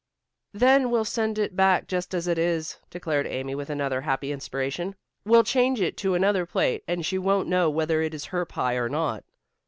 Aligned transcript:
"Then 0.55 0.89
we'll 0.89 1.05
send 1.05 1.37
it 1.37 1.55
back 1.55 1.87
just 1.87 2.15
as 2.15 2.27
it 2.27 2.39
is," 2.39 2.79
declared 2.89 3.27
Amy 3.27 3.53
with 3.53 3.69
another 3.69 4.01
happy 4.01 4.31
inspiration. 4.31 4.95
"We'll 5.25 5.43
change 5.43 5.79
it 5.79 5.95
to 5.97 6.15
another 6.15 6.47
plate, 6.47 6.83
and 6.87 7.05
she 7.05 7.19
won't 7.19 7.47
know 7.47 7.69
whether 7.69 8.01
it 8.01 8.15
is 8.15 8.25
her 8.33 8.43
pie 8.43 8.77
or 8.77 8.89
not. 8.89 9.23